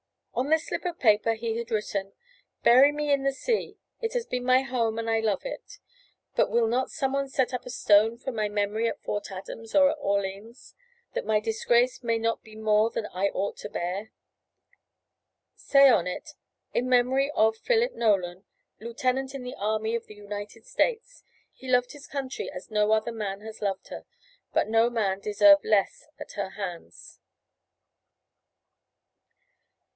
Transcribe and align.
On 0.33 0.49
this 0.49 0.65
slip 0.65 0.83
of 0.85 0.97
paper 0.97 1.35
he 1.35 1.57
had 1.57 1.69
written: 1.69 2.13
"Bury 2.63 2.91
me 2.91 3.11
in 3.13 3.21
the 3.21 3.33
sea; 3.33 3.77
it 4.01 4.13
has 4.13 4.25
been 4.25 4.43
my 4.43 4.63
home, 4.63 4.97
and 4.97 5.07
I 5.07 5.19
love 5.19 5.45
it. 5.45 5.77
But 6.35 6.49
will 6.49 6.65
not 6.65 6.89
someone 6.89 7.29
set 7.29 7.53
up 7.53 7.67
a 7.67 7.69
stone 7.69 8.17
for 8.17 8.31
my 8.31 8.49
memory 8.49 8.87
at 8.87 8.99
Fort 9.03 9.29
Adams 9.31 9.75
or 9.75 9.91
at 9.91 9.97
Orleans, 9.99 10.73
that 11.13 11.27
my 11.27 11.39
disgrace 11.39 12.01
may 12.01 12.17
not 12.17 12.41
be 12.41 12.55
more 12.55 12.89
than 12.89 13.05
I 13.13 13.27
ought 13.29 13.57
to 13.57 13.69
bear? 13.69 14.11
Say 15.55 15.87
on 15.89 16.07
it: 16.07 16.31
"In 16.73 16.89
Memory 16.89 17.29
of 17.35 17.57
"PHILIP 17.57 17.93
NOLAN, 17.93 18.43
"Lieutenant 18.79 19.35
in 19.35 19.43
the 19.43 19.53
Army 19.55 19.93
of 19.93 20.07
the 20.07 20.15
United 20.15 20.65
States. 20.65 21.23
"He 21.53 21.67
loved 21.69 21.91
his 21.91 22.07
country 22.07 22.49
as 22.49 22.71
no 22.71 22.91
other 22.93 23.11
man 23.11 23.41
has 23.41 23.61
loved 23.61 23.89
her; 23.89 24.05
but 24.51 24.67
no 24.67 24.89
man 24.89 25.19
deserved 25.19 25.63
less 25.63 26.07
at 26.17 26.31
her 26.31 26.51
hands." 26.51 27.19